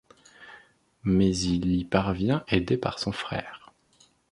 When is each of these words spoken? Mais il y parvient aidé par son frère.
Mais 1.03 1.29
il 1.37 1.71
y 1.75 1.85
parvient 1.85 2.43
aidé 2.47 2.75
par 2.75 2.97
son 2.97 3.11
frère. 3.11 3.71